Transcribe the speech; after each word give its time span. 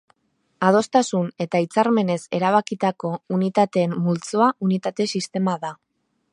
Adostasun 0.69 1.27
eta 1.45 1.61
hitzarmenez 1.65 2.17
erabakitako 2.39 3.13
unitateen 3.37 3.95
multzoa 4.07 4.51
unitate 4.69 5.11
sistema 5.17 5.59
da. 5.67 5.75